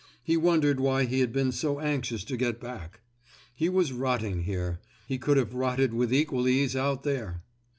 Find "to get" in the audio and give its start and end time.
2.23-2.59